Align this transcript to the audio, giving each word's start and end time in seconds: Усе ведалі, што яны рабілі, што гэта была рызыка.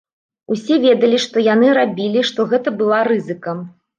Усе 0.53 0.77
ведалі, 0.85 1.19
што 1.25 1.43
яны 1.49 1.69
рабілі, 1.79 2.25
што 2.31 2.47
гэта 2.53 2.75
была 2.83 3.03
рызыка. 3.11 3.57